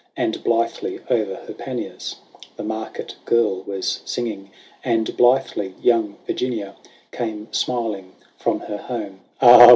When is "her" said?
1.45-1.53, 8.61-8.77